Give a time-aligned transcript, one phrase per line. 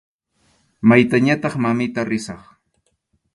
[0.89, 2.41] Maytañataq, mamita, risaq.